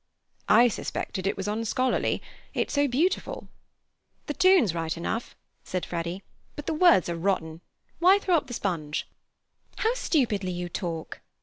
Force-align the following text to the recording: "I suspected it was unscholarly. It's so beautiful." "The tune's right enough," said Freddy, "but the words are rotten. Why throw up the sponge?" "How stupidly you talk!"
"I 0.49 0.67
suspected 0.67 1.27
it 1.27 1.37
was 1.37 1.47
unscholarly. 1.47 2.23
It's 2.55 2.73
so 2.73 2.87
beautiful." 2.87 3.49
"The 4.25 4.33
tune's 4.33 4.73
right 4.73 4.97
enough," 4.97 5.35
said 5.63 5.85
Freddy, 5.85 6.23
"but 6.55 6.65
the 6.65 6.73
words 6.73 7.07
are 7.07 7.15
rotten. 7.15 7.61
Why 7.99 8.17
throw 8.17 8.35
up 8.35 8.47
the 8.47 8.55
sponge?" 8.55 9.05
"How 9.75 9.93
stupidly 9.93 10.51
you 10.53 10.69
talk!" 10.69 11.21